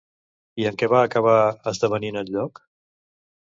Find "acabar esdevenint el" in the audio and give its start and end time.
1.11-2.35